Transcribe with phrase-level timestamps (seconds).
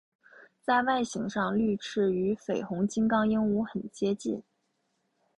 [0.63, 4.41] 在外形上绿翅与绯红金刚鹦鹉很接近。